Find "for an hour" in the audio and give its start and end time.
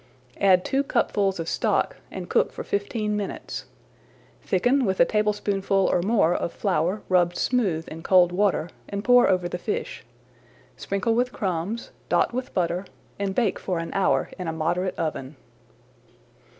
13.59-14.31